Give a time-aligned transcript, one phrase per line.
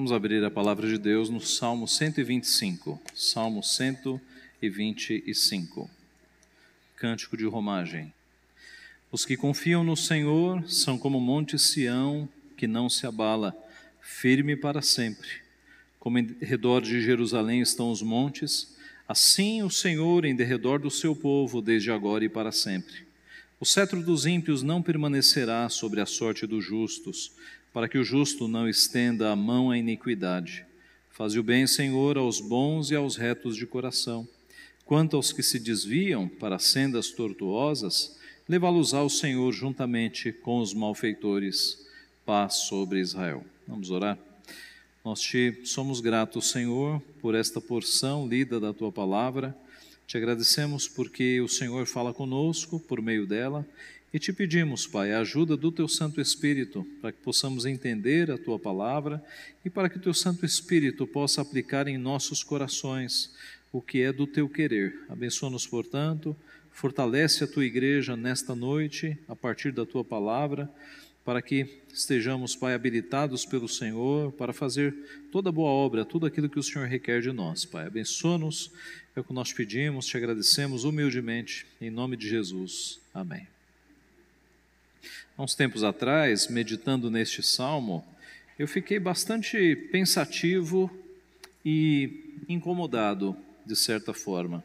[0.00, 2.98] Vamos abrir a palavra de Deus no Salmo 125.
[3.14, 5.90] Salmo 125.
[6.96, 8.10] Cântico de romagem.
[9.12, 12.26] Os que confiam no Senhor são como o monte Sião,
[12.56, 13.54] que não se abala,
[14.00, 15.28] firme para sempre.
[15.98, 18.74] Como em redor de Jerusalém estão os montes,
[19.06, 23.10] assim o Senhor em derredor do seu povo, desde agora e para sempre.
[23.60, 27.32] O cetro dos ímpios não permanecerá sobre a sorte dos justos,
[27.72, 30.64] para que o justo não estenda a mão à iniquidade.
[31.10, 34.26] Faze o bem, Senhor, aos bons e aos retos de coração.
[34.84, 41.86] Quanto aos que se desviam para sendas tortuosas, levá-los ao Senhor juntamente com os malfeitores.
[42.24, 43.44] Paz sobre Israel.
[43.68, 44.18] Vamos orar.
[45.04, 49.56] Nós te somos gratos, Senhor, por esta porção lida da tua palavra.
[50.10, 53.64] Te agradecemos porque o Senhor fala conosco por meio dela
[54.12, 58.36] e te pedimos, Pai, a ajuda do Teu Santo Espírito para que possamos entender a
[58.36, 59.24] Tua palavra
[59.64, 63.32] e para que o Teu Santo Espírito possa aplicar em nossos corações
[63.70, 64.98] o que é do Teu querer.
[65.08, 66.36] Abençoa-nos, portanto,
[66.72, 70.68] fortalece a Tua igreja nesta noite, a partir da Tua palavra,
[71.30, 71.64] para que
[71.94, 74.92] estejamos, Pai, habilitados pelo Senhor para fazer
[75.30, 77.86] toda boa obra, tudo aquilo que o Senhor requer de nós, Pai.
[77.86, 78.72] Abençoa-nos,
[79.14, 82.98] é o que nós pedimos, te agradecemos humildemente, em nome de Jesus.
[83.14, 83.46] Amém.
[85.38, 88.04] Há uns tempos atrás, meditando neste salmo,
[88.58, 90.90] eu fiquei bastante pensativo
[91.64, 94.64] e incomodado, de certa forma.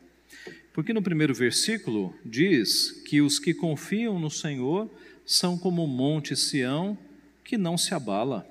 [0.73, 4.89] Porque no primeiro versículo diz que os que confiam no Senhor
[5.25, 6.97] são como o monte Sião
[7.43, 8.47] que não se abala.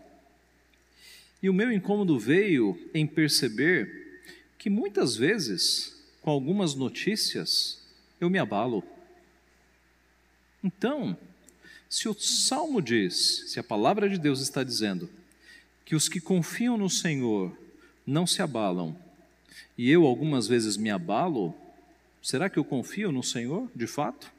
[1.42, 4.22] E o meu incômodo veio em perceber
[4.58, 7.82] que muitas vezes, com algumas notícias,
[8.20, 8.82] eu me abalo.
[10.62, 11.16] Então,
[11.88, 15.10] se o salmo diz, se a palavra de Deus está dizendo,
[15.84, 17.56] que os que confiam no Senhor
[18.06, 18.96] não se abalam,
[19.76, 21.54] e eu algumas vezes me abalo,
[22.22, 24.32] será que eu confio no Senhor de fato?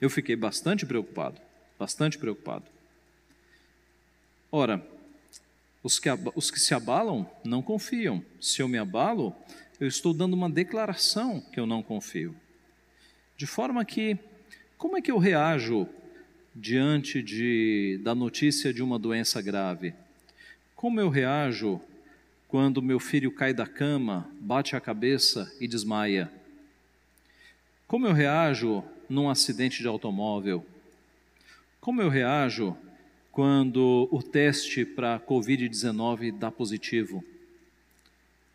[0.00, 1.40] Eu fiquei bastante preocupado,
[1.82, 2.64] bastante preocupado.
[4.52, 4.86] Ora,
[5.82, 8.24] os que, os que se abalam não confiam.
[8.40, 9.34] Se eu me abalo,
[9.80, 12.36] eu estou dando uma declaração que eu não confio.
[13.36, 14.16] De forma que,
[14.78, 15.88] como é que eu reajo
[16.54, 19.92] diante de, da notícia de uma doença grave?
[20.76, 21.80] Como eu reajo
[22.46, 26.30] quando meu filho cai da cama, bate a cabeça e desmaia?
[27.88, 30.64] Como eu reajo num acidente de automóvel?
[31.82, 32.76] Como eu reajo
[33.32, 37.24] quando o teste para Covid-19 dá positivo?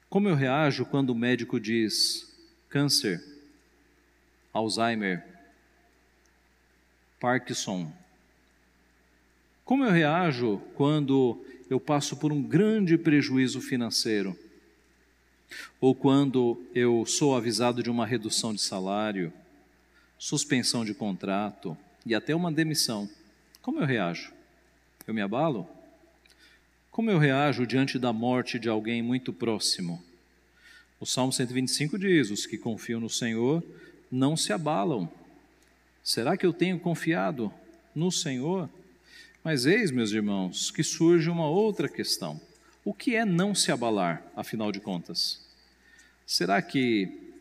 [0.09, 2.33] Como eu reajo quando o médico diz
[2.69, 3.21] câncer,
[4.53, 5.25] Alzheimer,
[7.19, 7.91] Parkinson.
[9.65, 14.39] Como eu reajo quando eu passo por um grande prejuízo financeiro?
[15.81, 19.33] Ou quando eu sou avisado de uma redução de salário,
[20.17, 23.09] suspensão de contrato e até uma demissão?
[23.67, 24.31] Como eu reajo?
[25.05, 25.67] Eu me abalo?
[26.89, 30.01] Como eu reajo diante da morte de alguém muito próximo?
[31.01, 33.61] O Salmo 125 diz: Os que confiam no Senhor
[34.09, 35.11] não se abalam.
[36.01, 37.53] Será que eu tenho confiado
[37.93, 38.69] no Senhor?
[39.43, 42.39] Mas eis, meus irmãos, que surge uma outra questão.
[42.85, 45.45] O que é não se abalar, afinal de contas?
[46.25, 47.33] Será que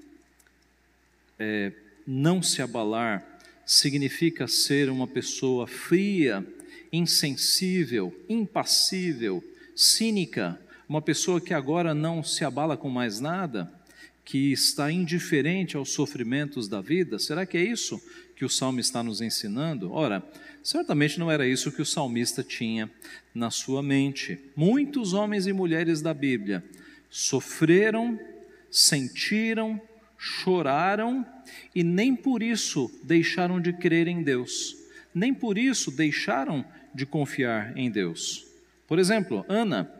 [1.38, 1.72] é,
[2.04, 3.35] não se abalar
[3.66, 6.46] significa ser uma pessoa fria,
[6.92, 9.42] insensível, impassível,
[9.74, 13.70] cínica, uma pessoa que agora não se abala com mais nada,
[14.24, 17.18] que está indiferente aos sofrimentos da vida?
[17.18, 18.00] Será que é isso
[18.36, 19.92] que o salmo está nos ensinando?
[19.92, 20.22] Ora,
[20.62, 22.88] certamente não era isso que o salmista tinha
[23.34, 24.38] na sua mente.
[24.54, 26.62] Muitos homens e mulheres da Bíblia
[27.10, 28.18] sofreram,
[28.70, 29.80] sentiram,
[30.18, 31.26] choraram
[31.74, 34.76] e nem por isso deixaram de crer em Deus,
[35.14, 36.64] nem por isso deixaram
[36.94, 38.46] de confiar em Deus.
[38.86, 39.90] Por exemplo, Ana,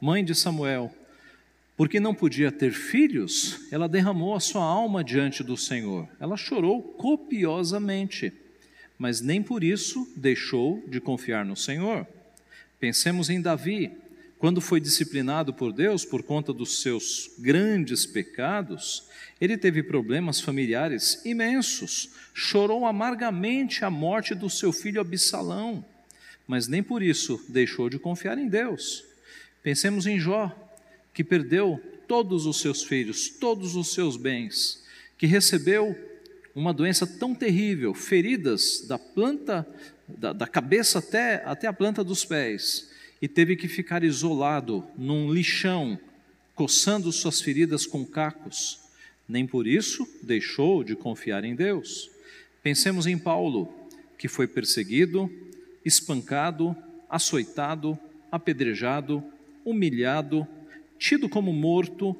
[0.00, 0.94] mãe de Samuel,
[1.76, 6.08] porque não podia ter filhos, ela derramou a sua alma diante do Senhor.
[6.20, 8.32] Ela chorou copiosamente,
[8.96, 12.06] mas nem por isso deixou de confiar no Senhor.
[12.78, 13.90] Pensemos em Davi,
[14.44, 19.04] quando foi disciplinado por Deus por conta dos seus grandes pecados,
[19.40, 25.82] ele teve problemas familiares imensos, chorou amargamente a morte do seu filho Absalão,
[26.46, 29.02] mas nem por isso deixou de confiar em Deus.
[29.62, 30.54] Pensemos em Jó,
[31.14, 34.84] que perdeu todos os seus filhos, todos os seus bens,
[35.16, 35.98] que recebeu
[36.54, 39.66] uma doença tão terrível, feridas da planta,
[40.06, 42.92] da, da cabeça até, até a planta dos pés,
[43.24, 45.98] e teve que ficar isolado num lixão,
[46.54, 48.78] coçando suas feridas com cacos.
[49.26, 52.10] Nem por isso deixou de confiar em Deus.
[52.62, 53.72] Pensemos em Paulo,
[54.18, 55.32] que foi perseguido,
[55.82, 56.76] espancado,
[57.08, 57.98] açoitado,
[58.30, 59.24] apedrejado,
[59.64, 60.46] humilhado,
[60.98, 62.14] tido como morto,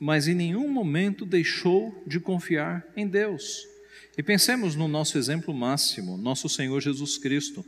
[0.00, 3.68] mas em nenhum momento deixou de confiar em Deus.
[4.16, 7.62] E pensemos no nosso exemplo máximo, nosso Senhor Jesus Cristo.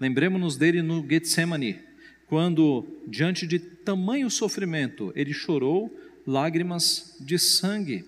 [0.00, 1.88] Lembremos-nos dele no Getsemane,
[2.30, 5.92] quando, diante de tamanho sofrimento, ele chorou
[6.24, 8.04] lágrimas de sangue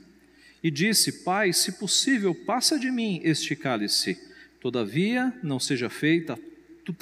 [0.63, 4.17] e disse: Pai, se possível, passa de mim este cálice.
[4.61, 6.39] Todavia, não seja feita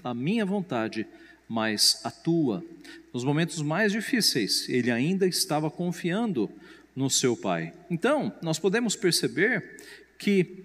[0.03, 1.07] a minha vontade,
[1.47, 2.65] mas a tua.
[3.13, 6.51] Nos momentos mais difíceis, ele ainda estava confiando
[6.97, 7.75] no seu Pai.
[7.91, 9.77] Então, nós podemos perceber
[10.19, 10.65] que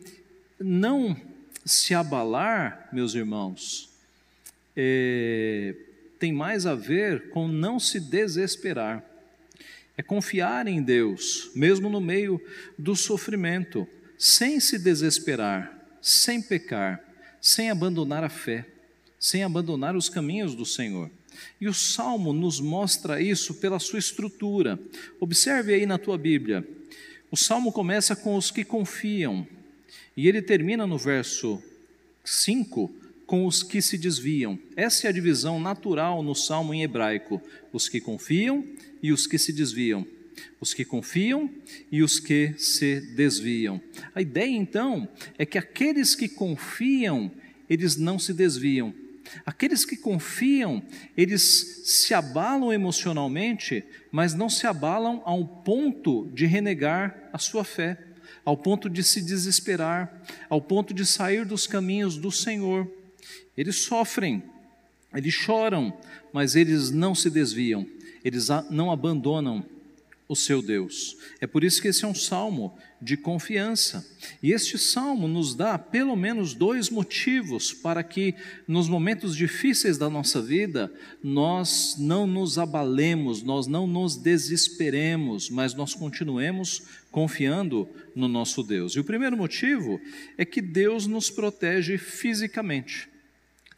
[0.58, 1.20] não
[1.66, 3.90] se abalar, meus irmãos,
[4.74, 5.76] é,
[6.26, 9.06] tem mais a ver com não se desesperar.
[9.96, 12.42] É confiar em Deus, mesmo no meio
[12.80, 13.88] do sofrimento,
[14.18, 17.00] sem se desesperar, sem pecar,
[17.40, 18.66] sem abandonar a fé,
[19.20, 21.12] sem abandonar os caminhos do Senhor.
[21.62, 24.80] E o salmo nos mostra isso pela sua estrutura.
[25.20, 26.68] Observe aí na tua Bíblia.
[27.30, 29.48] O salmo começa com os que confiam,
[30.18, 31.62] e ele termina no verso
[32.24, 34.58] 5 com os que se desviam.
[34.76, 37.42] Essa é a divisão natural no salmo em hebraico:
[37.72, 38.64] os que confiam
[39.02, 40.06] e os que se desviam.
[40.60, 41.50] Os que confiam
[41.92, 43.82] e os que se desviam.
[44.14, 45.08] A ideia então
[45.38, 47.32] é que aqueles que confiam,
[47.70, 48.94] eles não se desviam.
[49.46, 50.84] Aqueles que confiam,
[51.18, 57.98] eles se abalam emocionalmente, mas não se abalam ao ponto de renegar a sua fé,
[58.44, 62.88] ao ponto de se desesperar, ao ponto de sair dos caminhos do Senhor.
[63.58, 64.44] Eles sofrem,
[65.14, 65.98] eles choram,
[66.34, 67.86] mas eles não se desviam,
[68.24, 69.66] eles não abandonam
[70.28, 71.18] o seu Deus.
[71.40, 74.06] É por isso que esse é um salmo de confiança.
[74.42, 78.34] E este salmo nos dá pelo menos dois motivos para que
[78.68, 80.92] nos momentos difíceis da nossa vida
[81.24, 88.94] nós não nos abalemos, nós não nos desesperemos, mas nós continuemos confiando no nosso Deus.
[88.94, 90.02] E o primeiro motivo
[90.38, 93.15] é que Deus nos protege fisicamente.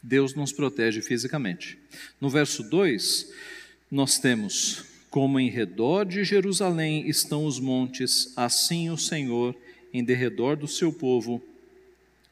[0.02, 1.78] Deus nos protege fisicamente.
[2.20, 3.32] No verso 2,
[3.90, 9.54] nós temos: Como em redor de Jerusalém estão os montes, assim o Senhor
[9.92, 11.42] em derredor do seu povo,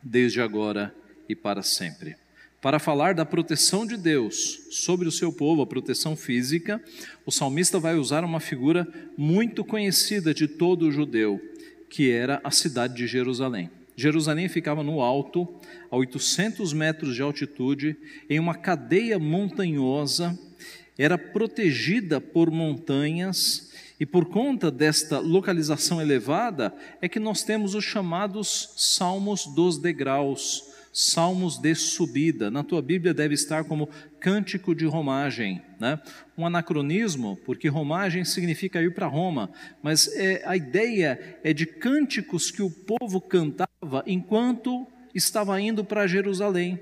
[0.02, 0.94] desde agora
[1.28, 2.16] e para sempre.
[2.60, 6.82] Para falar da proteção de Deus sobre o seu povo, a proteção física,
[7.24, 8.86] o salmista vai usar uma figura
[9.16, 11.40] muito conhecida de todo o judeu,
[11.88, 13.70] que era a cidade de Jerusalém.
[13.96, 15.48] Jerusalém ficava no alto,
[15.90, 17.96] a 800 metros de altitude,
[18.28, 20.38] em uma cadeia montanhosa,
[20.98, 27.84] era protegida por montanhas, e por conta desta localização elevada, é que nós temos os
[27.84, 30.65] chamados Salmos dos Degraus,
[30.96, 32.50] salmos de subida.
[32.50, 36.00] Na tua Bíblia deve estar como cântico de romagem, né?
[36.38, 39.50] Um anacronismo, porque romagem significa ir para Roma,
[39.82, 46.06] mas é, a ideia é de cânticos que o povo cantava enquanto estava indo para
[46.06, 46.78] Jerusalém.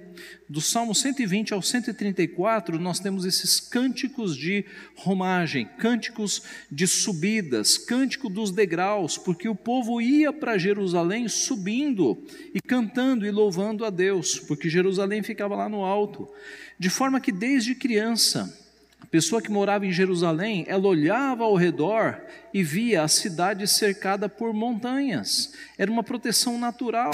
[0.48, 4.64] Do Salmo 120 ao 134, nós temos esses cânticos de
[4.97, 12.61] romagem, cânticos de subidas, cântico dos degraus, porque o povo ia para Jerusalém subindo e
[12.61, 16.28] cantando e louvando a Deus, porque Jerusalém ficava lá no alto.
[16.78, 18.63] De forma que desde criança,
[19.14, 22.21] pessoa que morava em Jerusalém, ela olhava ao redor
[22.52, 25.54] e via a cidade cercada por montanhas.
[25.78, 27.12] Era uma proteção natural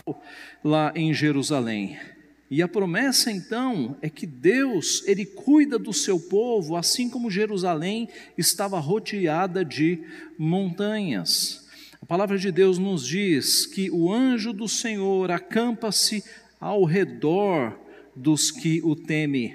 [0.64, 1.98] lá em Jerusalém.
[2.50, 8.08] E a promessa então é que Deus, ele cuida do seu povo, assim como Jerusalém
[8.38, 9.98] estava rodeada de
[10.38, 11.68] montanhas.
[12.00, 16.24] A palavra de Deus nos diz que o anjo do Senhor acampa-se
[16.58, 17.78] ao redor
[18.16, 19.54] dos que o temem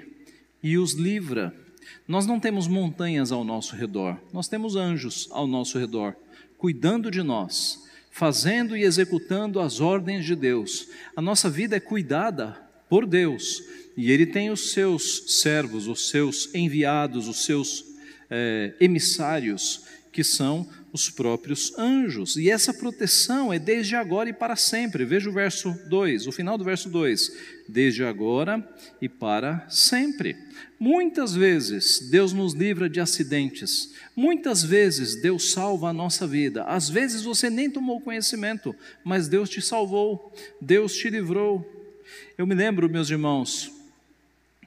[0.62, 1.65] e os livra.
[2.06, 6.14] Nós não temos montanhas ao nosso redor, nós temos anjos ao nosso redor,
[6.56, 10.88] cuidando de nós, fazendo e executando as ordens de Deus.
[11.16, 12.56] A nossa vida é cuidada
[12.88, 13.62] por Deus
[13.96, 17.84] e Ele tem os seus servos, os seus enviados, os seus
[18.30, 19.82] é, emissários,
[20.16, 22.38] que são os próprios anjos.
[22.38, 25.04] E essa proteção é desde agora e para sempre.
[25.04, 27.32] Veja o verso 2, o final do verso 2.
[27.68, 28.66] Desde agora
[28.98, 30.34] e para sempre.
[30.80, 36.64] Muitas vezes Deus nos livra de acidentes, muitas vezes Deus salva a nossa vida.
[36.64, 41.62] Às vezes você nem tomou conhecimento, mas Deus te salvou, Deus te livrou.
[42.38, 43.70] Eu me lembro, meus irmãos,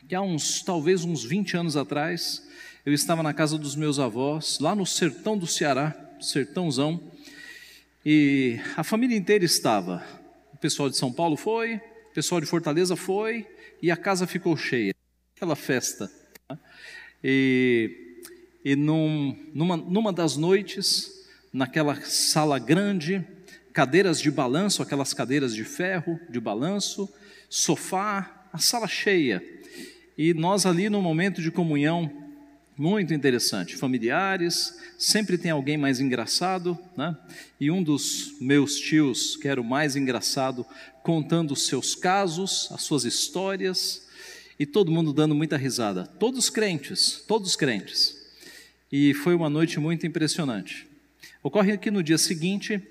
[0.08, 2.48] que há uns, talvez uns 20 anos atrás,
[2.90, 7.00] eu estava na casa dos meus avós, lá no sertão do Ceará, sertãozão,
[8.04, 10.04] e a família inteira estava.
[10.52, 13.46] O pessoal de São Paulo foi, o pessoal de Fortaleza foi,
[13.80, 14.92] e a casa ficou cheia.
[15.36, 16.12] Aquela festa.
[16.50, 16.58] Né?
[17.24, 18.26] E,
[18.66, 23.24] e num, numa, numa das noites, naquela sala grande,
[23.72, 27.08] cadeiras de balanço, aquelas cadeiras de ferro de balanço,
[27.48, 29.44] sofá, a sala cheia.
[30.18, 32.19] E nós ali no momento de comunhão,
[32.80, 37.14] muito interessante, familiares, sempre tem alguém mais engraçado, né?
[37.60, 40.66] E um dos meus tios, que era o mais engraçado,
[41.04, 44.08] contando os seus casos, as suas histórias,
[44.58, 46.06] e todo mundo dando muita risada.
[46.06, 48.18] Todos crentes, todos crentes.
[48.90, 50.88] E foi uma noite muito impressionante.
[51.44, 52.82] Ocorre que no dia seguinte,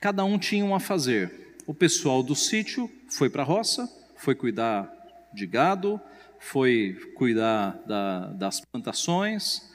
[0.00, 1.56] cada um tinha um a fazer.
[1.66, 4.90] O pessoal do sítio foi para a roça, foi cuidar
[5.34, 6.00] de gado,
[6.38, 9.68] foi cuidar da, das plantações.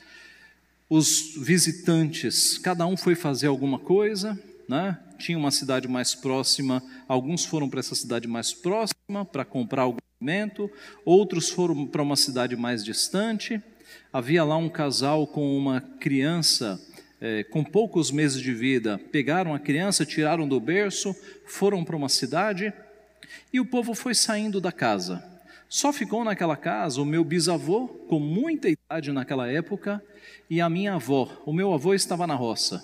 [0.90, 4.98] Os visitantes, cada um foi fazer alguma coisa, né?
[5.18, 10.00] tinha uma cidade mais próxima, alguns foram para essa cidade mais próxima para comprar algum
[10.20, 10.70] alimento,
[11.06, 13.62] outros foram para uma cidade mais distante.
[14.12, 16.80] Havia lá um casal com uma criança
[17.22, 21.16] é, com poucos meses de vida, pegaram a criança, tiraram do berço,
[21.48, 22.74] foram para uma cidade
[23.52, 25.33] e o povo foi saindo da casa.
[25.70, 30.04] Só ficou naquela casa o meu bisavô, com muita idade naquela época,
[30.50, 31.30] e a minha avó.
[31.46, 32.84] O meu avô estava na roça.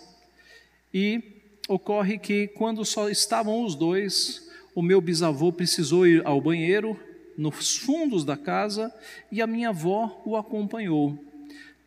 [0.94, 1.22] E
[1.68, 7.00] ocorre que, quando só estavam os dois, o meu bisavô precisou ir ao banheiro,
[7.38, 8.94] nos fundos da casa,
[9.32, 11.18] e a minha avó o acompanhou.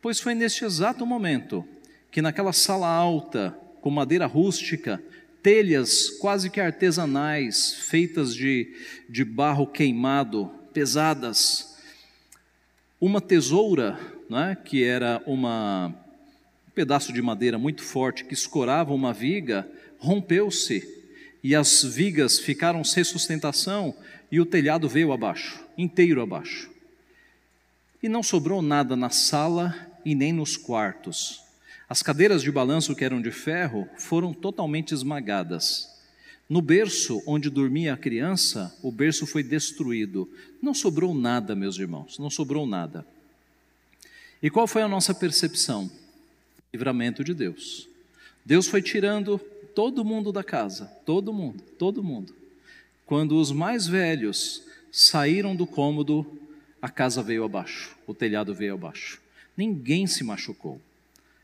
[0.01, 1.65] Pois foi neste exato momento
[2.09, 5.01] que, naquela sala alta, com madeira rústica,
[5.41, 8.73] telhas quase que artesanais, feitas de,
[9.09, 11.77] de barro queimado, pesadas.
[12.99, 13.99] Uma tesoura,
[14.29, 15.87] né, que era uma,
[16.67, 20.83] um pedaço de madeira muito forte que escorava uma viga, rompeu-se
[21.43, 23.95] e as vigas ficaram sem sustentação
[24.31, 26.71] e o telhado veio abaixo, inteiro abaixo.
[28.01, 31.41] E não sobrou nada na sala e nem nos quartos.
[31.87, 35.92] As cadeiras de balanço que eram de ferro foram totalmente esmagadas.
[36.49, 40.29] No berço onde dormia a criança, o berço foi destruído.
[40.61, 43.05] Não sobrou nada, meus irmãos, não sobrou nada.
[44.41, 45.89] E qual foi a nossa percepção?
[46.73, 47.87] Livramento de Deus.
[48.45, 49.39] Deus foi tirando
[49.73, 52.35] todo mundo da casa, todo mundo, todo mundo.
[53.05, 56.25] Quando os mais velhos saíram do cômodo,
[56.81, 59.21] a casa veio abaixo, o telhado veio abaixo.
[59.55, 60.81] Ninguém se machucou.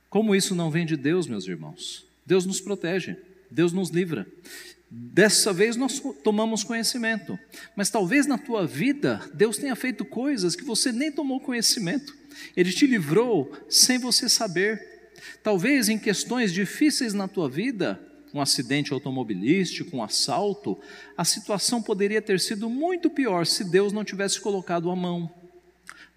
[0.10, 2.06] Como isso não vem de Deus, meus irmãos?
[2.26, 3.16] Deus nos protege,
[3.50, 4.28] Deus nos livra.
[4.92, 7.38] Dessa vez nós tomamos conhecimento,
[7.76, 12.18] mas talvez na tua vida Deus tenha feito coisas que você nem tomou conhecimento.
[12.58, 15.12] Ele te livrou sem você saber.
[15.44, 18.00] Talvez em questões difíceis na tua vida,
[18.34, 20.80] um acidente automobilístico, um assalto,
[21.16, 25.39] a situação poderia ter sido muito pior se Deus não tivesse colocado a mão.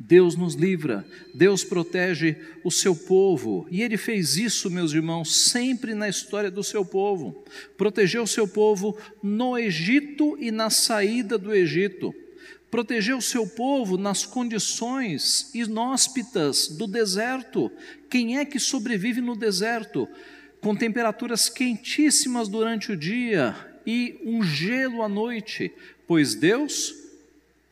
[0.04, 5.94] Deus nos livra, Deus protege o seu povo, e Ele fez isso, meus irmãos, sempre
[5.94, 7.44] na história do seu povo.
[7.76, 12.12] Protegeu o seu povo no Egito e na saída do Egito.
[12.68, 17.70] Protegeu o seu povo nas condições inóspitas do deserto.
[18.10, 20.08] Quem é que sobrevive no deserto?
[20.60, 23.54] Com temperaturas quentíssimas durante o dia
[23.86, 25.72] e um gelo à noite,
[26.08, 27.01] pois Deus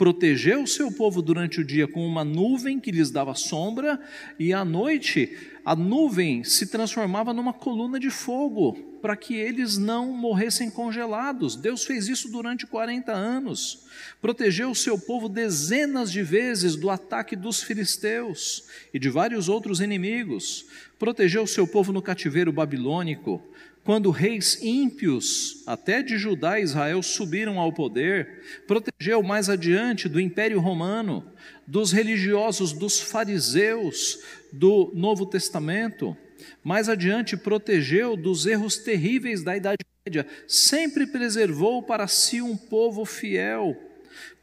[0.00, 4.00] protegeu o seu povo durante o dia com uma nuvem que lhes dava sombra,
[4.38, 10.10] e à noite a nuvem se transformava numa coluna de fogo, para que eles não
[10.10, 11.54] morressem congelados.
[11.54, 13.86] Deus fez isso durante 40 anos.
[14.22, 18.64] Protegeu o seu povo dezenas de vezes do ataque dos filisteus
[18.94, 20.64] e de vários outros inimigos.
[20.98, 23.42] Protegeu o seu povo no cativeiro babilônico
[23.90, 30.20] quando reis ímpios, até de Judá e Israel, subiram ao poder, protegeu mais adiante do
[30.20, 31.26] Império Romano,
[31.66, 34.20] dos religiosos, dos fariseus
[34.52, 36.16] do Novo Testamento,
[36.62, 43.04] mais adiante protegeu dos erros terríveis da Idade Média, sempre preservou para si um povo
[43.04, 43.76] fiel,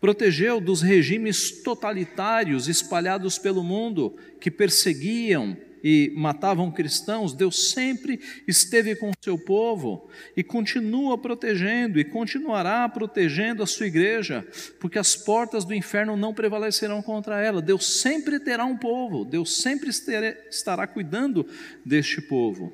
[0.01, 5.55] protegeu dos regimes totalitários espalhados pelo mundo que perseguiam,
[5.89, 12.89] e matavam cristãos, Deus sempre esteve com o seu povo e continua protegendo e continuará
[12.89, 14.45] protegendo a sua igreja,
[14.81, 17.61] porque as portas do inferno não prevalecerão contra ela.
[17.61, 21.47] Deus sempre terá um povo, Deus sempre estará cuidando
[21.85, 22.73] deste povo.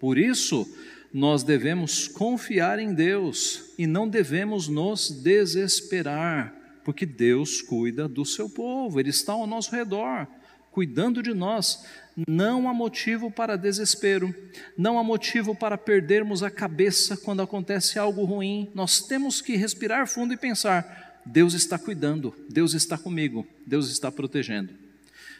[0.00, 0.66] Por isso,
[1.12, 8.48] nós devemos confiar em Deus e não devemos nos desesperar porque Deus cuida do seu
[8.48, 10.26] povo, Ele está ao nosso redor,
[10.70, 11.84] cuidando de nós.
[12.26, 14.34] Não há motivo para desespero,
[14.76, 18.68] não há motivo para perdermos a cabeça quando acontece algo ruim.
[18.74, 24.10] Nós temos que respirar fundo e pensar: Deus está cuidando, Deus está comigo, Deus está
[24.10, 24.72] protegendo.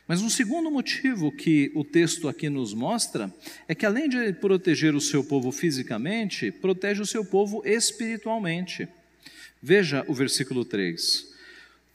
[0.06, 3.30] Mas um segundo motivo que o texto aqui nos mostra
[3.68, 8.88] é que, além de proteger o seu povo fisicamente, protege o seu povo espiritualmente.
[9.62, 11.37] Veja o versículo 3.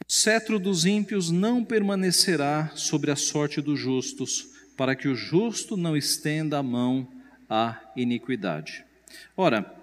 [0.06, 5.78] O cetro dos ímpios não permanecerá sobre a sorte dos justos, para que o justo
[5.78, 7.08] não estenda a mão
[7.50, 8.84] à iniquidade.
[9.38, 9.74] Ora,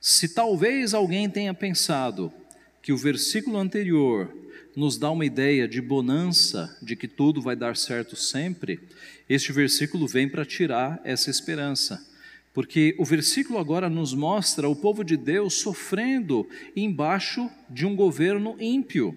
[0.00, 2.32] se talvez alguém tenha pensado
[2.82, 4.34] que o versículo anterior
[4.74, 8.80] nos dá uma ideia de bonança, de que tudo vai dar certo sempre,
[9.28, 12.04] este versículo vem para tirar essa esperança.
[12.54, 18.56] Porque o versículo agora nos mostra o povo de Deus sofrendo embaixo de um governo
[18.60, 19.16] ímpio.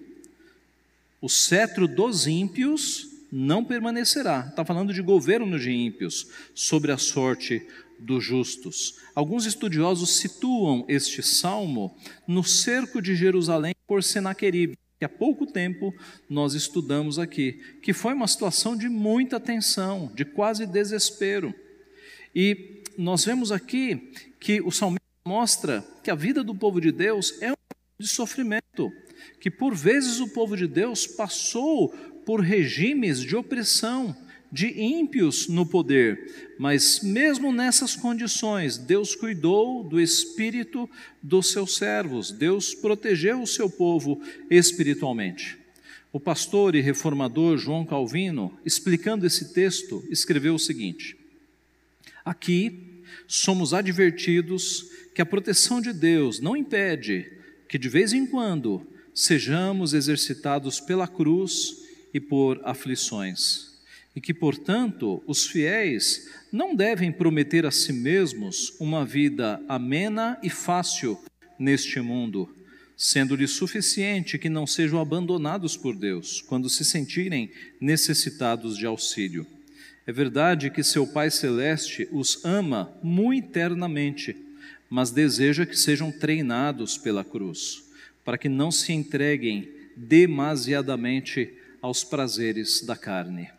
[1.20, 4.46] O cetro dos ímpios não permanecerá.
[4.48, 7.66] Está falando de governo de ímpios sobre a sorte
[7.98, 8.96] dos justos.
[9.14, 11.94] Alguns estudiosos situam este salmo
[12.26, 15.94] no cerco de Jerusalém por Senaqueribe que há pouco tempo
[16.28, 21.54] nós estudamos aqui, que foi uma situação de muita tensão, de quase desespero.
[22.34, 27.40] E nós vemos aqui que o salmista mostra que a vida do povo de Deus
[27.40, 27.56] é um
[27.98, 28.92] de sofrimento,
[29.40, 31.88] que por vezes o povo de Deus passou
[32.24, 34.16] por regimes de opressão,
[34.50, 40.88] de ímpios no poder, mas mesmo nessas condições, Deus cuidou do espírito
[41.22, 45.58] dos seus servos, Deus protegeu o seu povo espiritualmente.
[46.12, 51.16] O pastor e reformador João Calvino, explicando esse texto, escreveu o seguinte:
[52.24, 52.85] Aqui
[53.26, 57.32] somos advertidos que a proteção de Deus não impede
[57.68, 63.76] que de vez em quando sejamos exercitados pela cruz e por aflições
[64.16, 70.48] e que, portanto, os fiéis não devem prometer a si mesmos uma vida amena e
[70.48, 71.20] fácil
[71.58, 72.48] neste mundo,
[72.96, 79.46] sendo-lhe suficiente que não sejam abandonados por Deus quando se sentirem necessitados de auxílio.
[80.06, 84.36] É verdade que seu Pai Celeste os ama muito eternamente,
[84.88, 87.82] mas deseja que sejam treinados pela cruz,
[88.24, 93.50] para que não se entreguem demasiadamente aos prazeres da carne.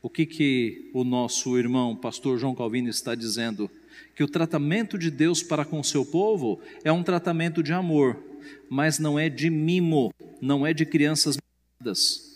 [0.00, 3.68] O que, que o nosso irmão, pastor João Calvino, está dizendo?
[4.14, 8.16] Que o tratamento de Deus para com seu povo é um tratamento de amor,
[8.68, 12.29] mas não é de mimo, não é de crianças mimadas.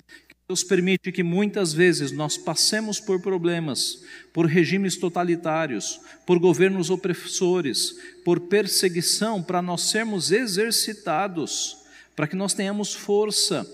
[0.46, 4.02] Deus permite que muitas vezes nós passemos por problemas,
[4.32, 11.78] por regimes totalitários, por governos opressores, por perseguição, para nós sermos exercitados,
[12.14, 13.66] para que nós tenhamos força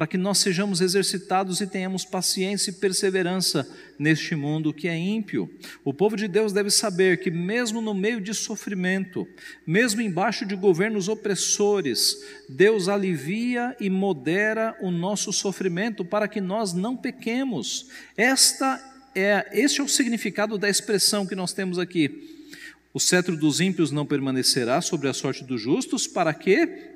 [0.00, 5.54] para que nós sejamos exercitados e tenhamos paciência e perseverança neste mundo que é ímpio.
[5.84, 9.28] O povo de Deus deve saber que, mesmo no meio de sofrimento,
[9.66, 12.16] mesmo embaixo de governos opressores,
[12.48, 17.90] Deus alivia e modera o nosso sofrimento para que nós não pequemos.
[18.16, 18.82] Esta
[19.14, 22.48] é, este é o significado da expressão que nós temos aqui.
[22.94, 26.88] O cetro dos ímpios não permanecerá sobre a sorte dos justos, para que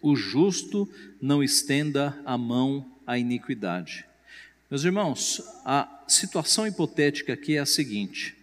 [0.00, 0.88] o justo
[1.20, 4.04] não estenda a mão à iniquidade.
[4.70, 8.36] Meus irmãos, a situação hipotética aqui é a seguinte: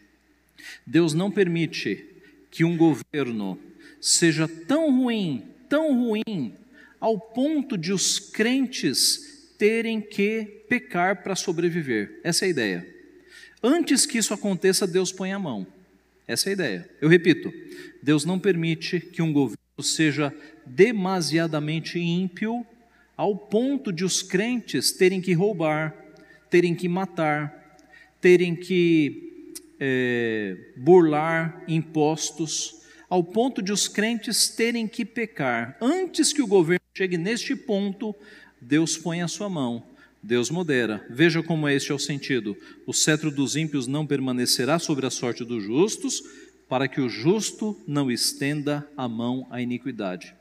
[0.86, 2.04] Deus não permite
[2.50, 3.60] que um governo
[4.02, 6.54] seja tão ruim, tão ruim,
[7.00, 12.20] ao ponto de os crentes terem que pecar para sobreviver.
[12.24, 12.96] Essa é a ideia.
[13.62, 15.65] Antes que isso aconteça, Deus põe a mão.
[16.28, 16.89] Essa é a ideia.
[17.00, 17.54] Eu repito:
[18.02, 20.34] Deus não permite que um governo seja
[20.65, 22.65] demasiadamente ímpio
[23.17, 25.95] ao ponto de os crentes terem que roubar,
[26.49, 27.80] terem que matar,
[28.19, 35.78] terem que é, burlar impostos, ao ponto de os crentes terem que pecar.
[35.80, 38.15] Antes que o governo chegue neste ponto,
[38.60, 39.84] Deus põe a sua mão.
[40.21, 41.06] Deus modera.
[41.10, 42.58] Veja como este é o sentido.
[42.86, 46.23] O cetro dos ímpios não permanecerá sobre a sorte dos justos,
[46.67, 50.34] para que o justo não estenda a mão à iniquidade.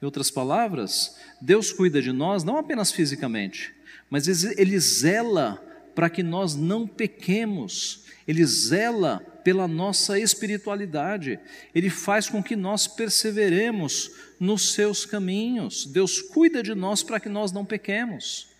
[0.00, 3.72] Em outras palavras, Deus cuida de nós não apenas fisicamente,
[4.10, 4.26] mas
[4.58, 5.62] Ele zela
[5.94, 11.38] para que nós não pequemos, Ele zela pela nossa espiritualidade,
[11.74, 17.28] Ele faz com que nós perseveremos nos seus caminhos, Deus cuida de nós para que
[17.28, 18.52] nós não pequemos.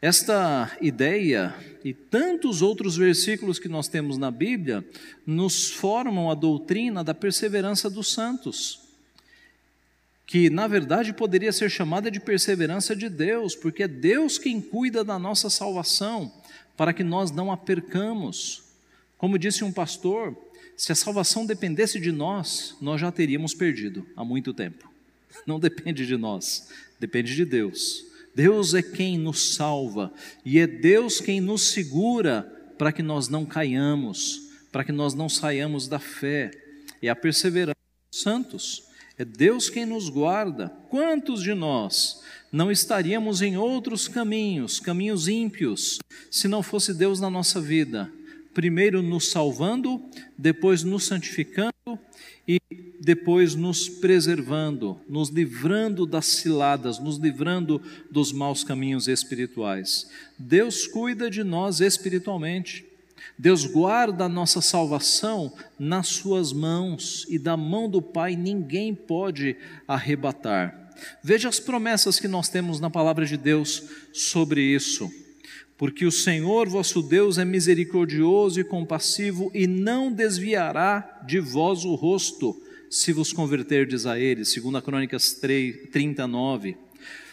[0.00, 4.84] Esta ideia e tantos outros versículos que nós temos na Bíblia
[5.26, 8.85] nos formam a doutrina da perseverança dos santos.
[10.26, 15.04] Que na verdade poderia ser chamada de perseverança de Deus, porque é Deus quem cuida
[15.04, 16.32] da nossa salvação,
[16.76, 18.64] para que nós não a percamos.
[19.16, 20.36] Como disse um pastor,
[20.76, 24.90] se a salvação dependesse de nós, nós já teríamos perdido há muito tempo.
[25.46, 28.06] Não depende de nós, depende de Deus.
[28.34, 30.12] Deus é quem nos salva
[30.44, 32.42] e é Deus quem nos segura
[32.78, 36.50] para que nós não caiamos, para que nós não saiamos da fé.
[37.00, 37.76] É a perseverança
[38.10, 38.85] dos santos.
[39.18, 40.68] É Deus quem nos guarda.
[40.90, 45.98] Quantos de nós não estaríamos em outros caminhos, caminhos ímpios,
[46.30, 48.12] se não fosse Deus na nossa vida?
[48.52, 50.02] Primeiro nos salvando,
[50.36, 51.98] depois nos santificando
[52.48, 52.60] e
[53.00, 60.10] depois nos preservando, nos livrando das ciladas, nos livrando dos maus caminhos espirituais.
[60.38, 62.85] Deus cuida de nós espiritualmente.
[63.38, 69.56] Deus guarda a nossa salvação nas suas mãos e da mão do Pai ninguém pode
[69.86, 70.86] arrebatar.
[71.22, 75.10] Veja as promessas que nós temos na palavra de Deus sobre isso.
[75.76, 81.94] Porque o Senhor vosso Deus é misericordioso e compassivo e não desviará de vós o
[81.94, 82.56] rosto,
[82.88, 84.44] se vos converterdes a ele.
[84.44, 86.76] Segundo a Crônicas 3, 39.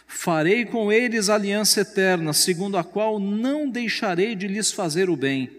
[0.05, 5.49] Farei com eles aliança eterna, segundo a qual não deixarei de lhes fazer o bem,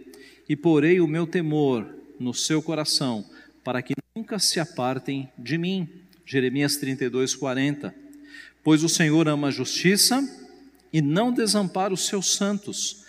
[0.48, 1.86] e porei o meu temor
[2.18, 3.24] no seu coração,
[3.62, 5.88] para que nunca se apartem de mim.
[6.24, 7.94] Jeremias 32, 40.
[8.62, 10.22] Pois o Senhor ama a justiça
[10.92, 13.04] e não desampara os seus santos,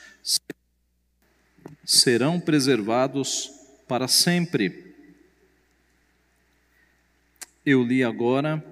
[1.86, 3.52] serão preservados
[3.88, 4.96] para sempre.
[7.66, 8.64] Eu li agora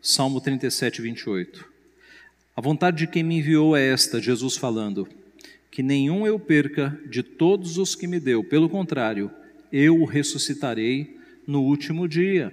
[0.00, 1.68] Salmo 37, 28.
[2.56, 5.08] A vontade de quem me enviou é esta, Jesus falando,
[5.80, 9.30] que nenhum eu perca de todos os que me deu, pelo contrário,
[9.72, 11.16] eu o ressuscitarei
[11.46, 12.52] no último dia.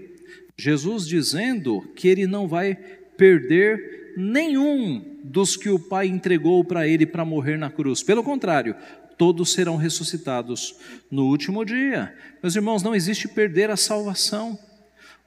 [0.57, 2.75] Jesus dizendo que ele não vai
[3.17, 8.01] perder nenhum dos que o Pai entregou para ele para morrer na cruz.
[8.01, 8.73] Pelo contrário,
[9.17, 10.77] todos serão ressuscitados
[11.11, 12.15] no último dia.
[12.41, 14.57] Meus irmãos, não existe perder a salvação.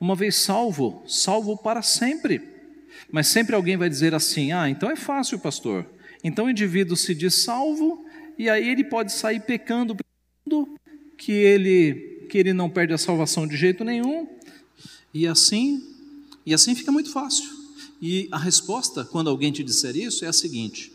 [0.00, 2.40] Uma vez salvo, salvo para sempre.
[3.12, 5.84] Mas sempre alguém vai dizer assim: ah, então é fácil, pastor.
[6.22, 8.04] Então o indivíduo se diz salvo
[8.38, 9.96] e aí ele pode sair pecando
[11.16, 14.28] que ele que ele não perde a salvação de jeito nenhum.
[15.12, 15.82] E assim,
[16.46, 17.50] e assim fica muito fácil.
[18.00, 20.92] E a resposta, quando alguém te disser isso, é a seguinte: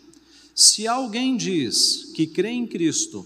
[0.55, 3.25] se alguém diz que crê em Cristo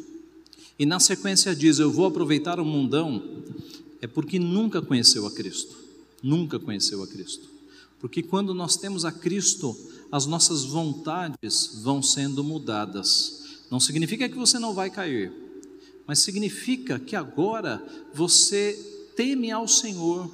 [0.77, 3.43] e na sequência diz eu vou aproveitar o mundão,
[4.01, 5.77] é porque nunca conheceu a Cristo.
[6.21, 7.47] Nunca conheceu a Cristo.
[7.99, 9.77] Porque quando nós temos a Cristo,
[10.11, 13.43] as nossas vontades vão sendo mudadas.
[13.69, 15.31] Não significa que você não vai cair,
[16.07, 18.73] mas significa que agora você
[19.15, 20.29] teme ao Senhor,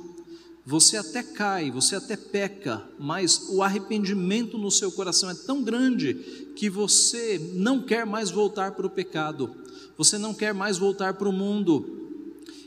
[0.65, 6.13] você até cai, você até peca, mas o arrependimento no seu coração é tão grande
[6.55, 9.55] que você não quer mais voltar para o pecado,
[9.97, 12.09] você não quer mais voltar para o mundo.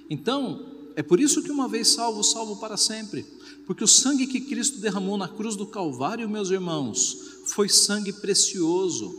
[0.08, 3.24] Então, é por isso que uma vez salvo, salvo para sempre,
[3.64, 9.14] porque o sangue que Cristo derramou na cruz do Calvário, meus irmãos, foi sangue precioso.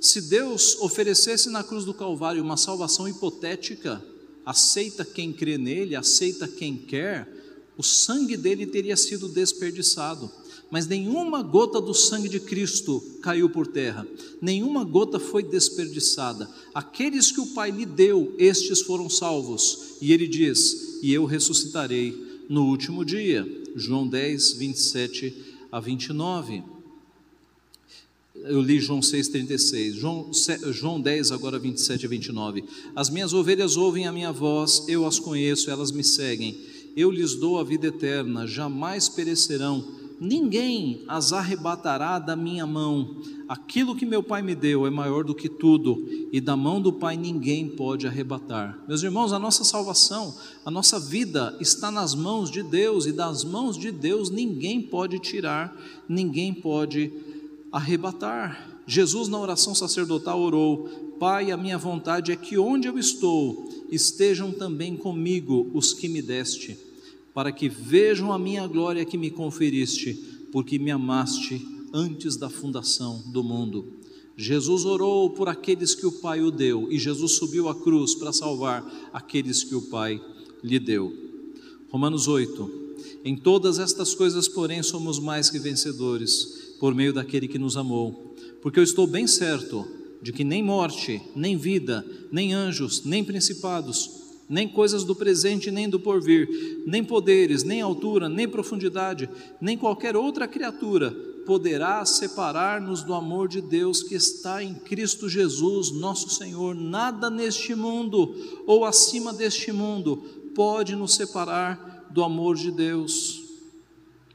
[0.00, 4.02] Se Deus oferecesse na cruz do Calvário uma salvação hipotética,
[4.42, 7.30] aceita quem crê nele, aceita quem quer,
[7.76, 10.30] o sangue dele teria sido desperdiçado.
[10.70, 14.06] Mas nenhuma gota do sangue de Cristo caiu por terra,
[14.40, 16.48] nenhuma gota foi desperdiçada.
[16.72, 19.96] Aqueles que o Pai lhe deu, estes foram salvos.
[20.00, 23.46] E ele diz: E eu ressuscitarei no último dia.
[23.76, 25.34] João 10, 27
[25.70, 26.62] a 29.
[28.34, 30.30] Eu li João 6,36, João,
[30.72, 32.64] João 10, agora 27 a 29.
[32.94, 36.56] As minhas ovelhas ouvem a minha voz, eu as conheço, elas me seguem
[37.00, 39.86] eu lhes dou a vida eterna, jamais perecerão,
[40.20, 43.20] ninguém as arrebatará da minha mão.
[43.48, 46.92] Aquilo que meu Pai me deu é maior do que tudo, e da mão do
[46.92, 48.78] Pai ninguém pode arrebatar.
[48.86, 53.44] Meus irmãos, a nossa salvação, a nossa vida está nas mãos de Deus, e das
[53.44, 55.74] mãos de Deus ninguém pode tirar,
[56.08, 57.12] ninguém pode
[57.72, 58.80] arrebatar.
[58.86, 64.50] Jesus, na oração sacerdotal, orou: Pai, a minha vontade é que onde eu estou estejam
[64.52, 66.87] também comigo os que me deste
[67.38, 70.12] para que vejam a minha glória que me conferiste,
[70.50, 73.92] porque me amaste antes da fundação do mundo.
[74.36, 78.32] Jesus orou por aqueles que o Pai o deu, e Jesus subiu à cruz para
[78.32, 80.20] salvar aqueles que o Pai
[80.64, 81.14] lhe deu.
[81.88, 82.96] Romanos 8.
[83.24, 88.34] Em todas estas coisas, porém, somos mais que vencedores, por meio daquele que nos amou.
[88.60, 89.86] Porque eu estou bem certo
[90.20, 94.17] de que nem morte, nem vida, nem anjos, nem principados,
[94.48, 99.28] nem coisas do presente, nem do porvir, nem poderes, nem altura, nem profundidade,
[99.60, 101.10] nem qualquer outra criatura
[101.44, 106.74] poderá separar-nos do amor de Deus que está em Cristo Jesus, nosso Senhor.
[106.74, 108.34] Nada neste mundo
[108.66, 110.18] ou acima deste mundo
[110.54, 113.44] pode nos separar do amor de Deus.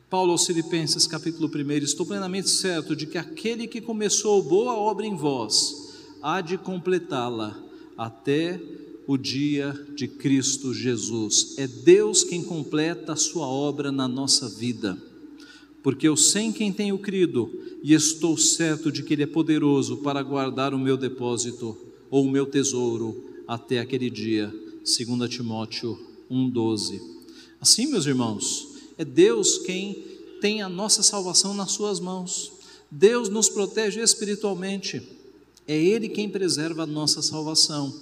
[0.09, 5.05] Paulo aos Filipenses, capítulo 1: Estou plenamente certo de que aquele que começou boa obra
[5.05, 7.57] em vós há de completá-la
[7.97, 8.59] até
[9.07, 11.55] o dia de Cristo Jesus.
[11.57, 14.97] É Deus quem completa a sua obra na nossa vida.
[15.81, 17.51] Porque eu sei em quem tenho crido
[17.83, 21.77] e estou certo de que Ele é poderoso para guardar o meu depósito
[22.09, 24.47] ou o meu tesouro até aquele dia.
[24.83, 25.99] 2 Timóteo
[26.31, 27.01] 1,12.
[27.59, 30.03] Assim, meus irmãos, é Deus quem
[30.39, 32.53] tem a nossa salvação nas Suas mãos.
[32.89, 35.01] Deus nos protege espiritualmente.
[35.67, 37.93] É Ele quem preserva a nossa salvação.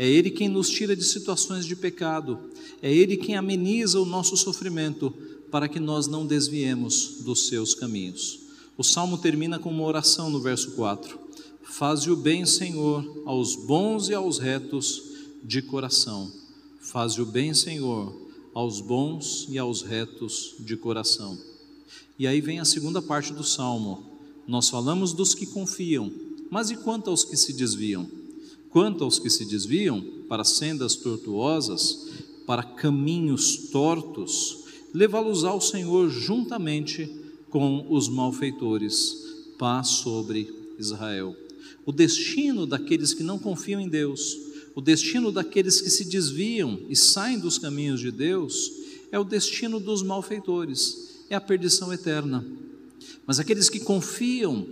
[0.00, 2.38] É Ele quem nos tira de situações de pecado.
[2.80, 5.12] É Ele quem ameniza o nosso sofrimento
[5.50, 8.40] para que nós não desviemos dos seus caminhos.
[8.78, 11.18] O salmo termina com uma oração no verso 4:
[11.62, 15.02] Faze o bem, Senhor, aos bons e aos retos
[15.44, 16.32] de coração.
[16.80, 18.16] Faze o bem, Senhor,
[18.54, 21.36] aos bons e aos retos de coração.
[22.18, 24.18] E aí vem a segunda parte do salmo.
[24.48, 26.10] Nós falamos dos que confiam,
[26.50, 28.19] mas e quanto aos que se desviam?
[28.70, 32.08] Quanto aos que se desviam para sendas tortuosas,
[32.46, 37.10] para caminhos tortos, levá-los ao Senhor juntamente
[37.48, 39.28] com os malfeitores.
[39.58, 41.36] Paz sobre Israel.
[41.84, 44.38] O destino daqueles que não confiam em Deus,
[44.74, 48.72] o destino daqueles que se desviam e saem dos caminhos de Deus,
[49.10, 52.46] é o destino dos malfeitores, é a perdição eterna.
[53.26, 54.66] Mas aqueles que confiam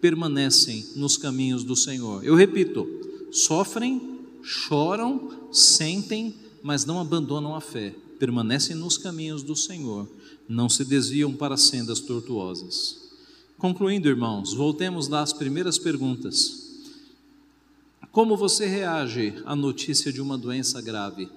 [0.00, 2.24] permanecem nos caminhos do Senhor.
[2.24, 2.86] Eu repito,
[3.34, 10.08] sofrem, choram, sentem, mas não abandonam a fé, permanecem nos caminhos do Senhor,
[10.48, 13.10] não se desviam para sendas tortuosas.
[13.58, 16.82] Concluindo, irmãos, voltemos às primeiras perguntas.
[18.12, 21.28] Como você reage à notícia de uma doença grave?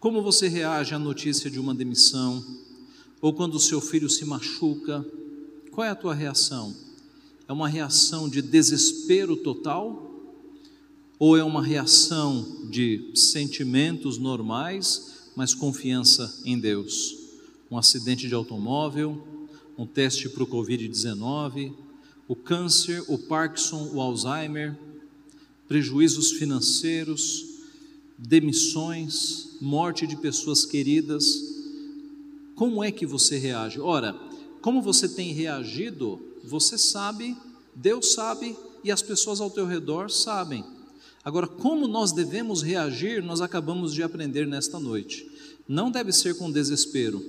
[0.00, 2.44] Como você reage à notícia de uma demissão?
[3.20, 5.06] Ou quando o seu filho se machuca?
[5.70, 6.87] Qual é a tua reação?
[7.48, 10.04] É uma reação de desespero total?
[11.18, 17.16] Ou é uma reação de sentimentos normais, mas confiança em Deus?
[17.70, 19.26] Um acidente de automóvel,
[19.78, 21.72] um teste para o Covid-19,
[22.28, 24.78] o câncer, o Parkinson, o Alzheimer,
[25.66, 27.46] prejuízos financeiros,
[28.18, 31.24] demissões, morte de pessoas queridas.
[32.54, 33.80] Como é que você reage?
[33.80, 34.12] Ora,
[34.60, 37.36] como você tem reagido, você sabe,
[37.74, 40.64] Deus sabe e as pessoas ao teu redor sabem.
[41.24, 45.30] Agora, como nós devemos reagir, nós acabamos de aprender nesta noite.
[45.68, 47.22] Não deve ser com desespero,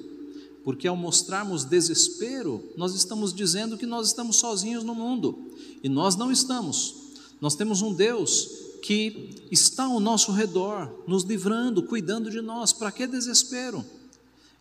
[0.63, 5.51] porque ao mostrarmos desespero, nós estamos dizendo que nós estamos sozinhos no mundo,
[5.83, 6.95] e nós não estamos.
[7.41, 8.49] Nós temos um Deus
[8.81, 12.71] que está ao nosso redor, nos livrando, cuidando de nós.
[12.71, 13.85] Para que desespero?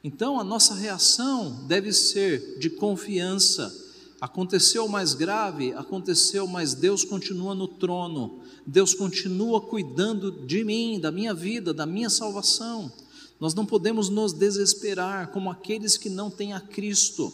[0.02, 3.87] Então, a nossa reação deve ser de confiança
[4.20, 10.98] Aconteceu o mais grave, aconteceu, mas Deus continua no trono, Deus continua cuidando de mim,
[10.98, 12.90] da minha vida, da minha salvação.
[13.38, 17.32] Nós não podemos nos desesperar como aqueles que não têm a Cristo.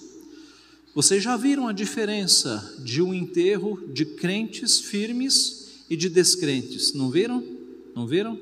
[0.94, 7.10] Vocês já viram a diferença de um enterro de crentes firmes e de descrentes, não
[7.10, 7.42] viram?
[7.96, 8.38] Não viram?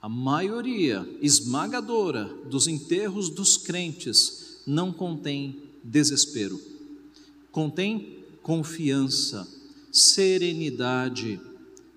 [0.00, 6.77] A maioria esmagadora dos enterros dos crentes não contém desespero
[7.58, 9.44] contém confiança,
[9.90, 11.40] serenidade,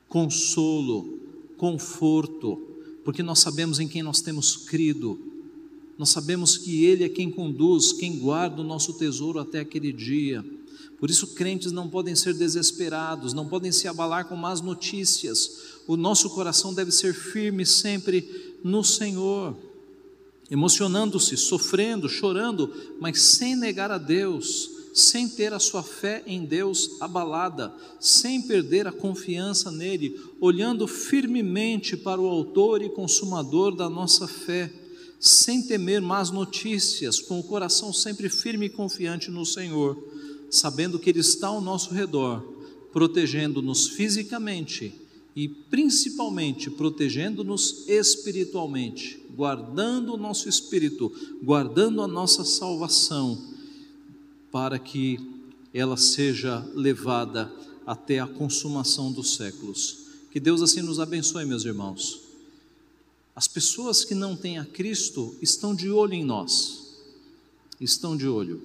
[0.10, 1.20] consolo,
[1.56, 2.60] conforto,
[3.06, 5.20] porque nós sabemos em quem nós temos crido,
[6.00, 10.44] nós sabemos que Ele é quem conduz, quem guarda o nosso tesouro até aquele dia.
[10.98, 15.78] Por isso, crentes não podem ser desesperados, não podem se abalar com más notícias.
[15.88, 19.56] O nosso coração deve ser firme sempre no Senhor,
[20.50, 26.98] emocionando-se, sofrendo, chorando, mas sem negar a Deus, sem ter a sua fé em Deus
[27.00, 34.28] abalada, sem perder a confiança nele, olhando firmemente para o Autor e Consumador da nossa
[34.28, 34.72] fé,
[35.20, 39.98] sem temer más notícias, com o coração sempre firme e confiante no Senhor,
[40.50, 42.42] sabendo que Ele está ao nosso redor,
[42.92, 44.94] protegendo-nos fisicamente
[45.34, 51.10] e principalmente protegendo-nos espiritualmente, guardando o nosso espírito,
[51.42, 53.51] guardando a nossa salvação
[54.52, 55.20] para que
[55.74, 57.52] ela seja levada
[57.86, 60.08] até a consumação dos séculos.
[60.32, 62.22] Que Deus assim nos abençoe, meus irmãos.
[63.36, 66.96] As pessoas que não têm a Cristo estão de olho em nós,
[67.80, 68.62] estão de olho.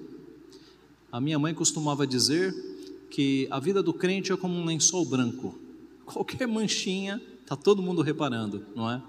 [1.11, 2.53] A minha mãe costumava dizer
[3.09, 5.57] que a vida do crente é como um lençol branco,
[6.05, 9.01] qualquer manchinha, está todo mundo reparando, não é?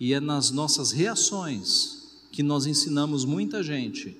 [0.00, 4.16] E é nas nossas reações que nós ensinamos muita gente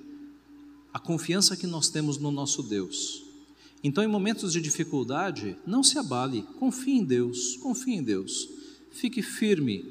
[0.92, 3.24] a confiança que nós temos no nosso Deus.
[3.82, 8.48] Então, em momentos de dificuldade, não se abale, confie em Deus, confie em Deus.
[8.90, 9.84] Fique firme,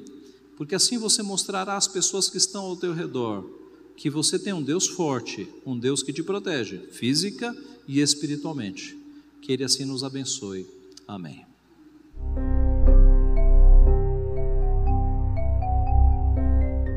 [0.56, 3.58] porque assim você mostrará às pessoas que estão ao teu redor
[3.98, 7.54] que você tem um Deus forte, um Deus que te protege, física
[7.86, 8.96] e espiritualmente.
[9.42, 10.64] Que Ele assim nos abençoe.
[11.06, 11.44] Amém.